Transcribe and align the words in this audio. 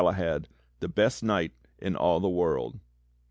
\had, 0.15 0.47
the 0.79 0.87
best 0.87 1.21
knight 1.21 1.51
in 1.77 1.95
all 1.95 2.19
the 2.19 2.27
WORLD." 2.27 2.79